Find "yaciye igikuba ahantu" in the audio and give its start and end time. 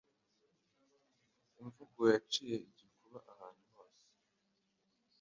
2.13-3.63